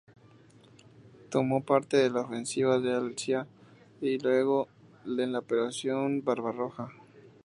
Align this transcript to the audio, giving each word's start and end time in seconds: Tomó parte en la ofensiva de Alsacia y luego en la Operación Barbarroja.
Tomó 1.29 1.63
parte 1.63 2.03
en 2.07 2.13
la 2.15 2.21
ofensiva 2.21 2.79
de 2.79 2.91
Alsacia 2.95 3.45
y 4.01 4.17
luego 4.17 4.67
en 5.05 5.31
la 5.31 5.37
Operación 5.37 6.23
Barbarroja. 6.23 6.89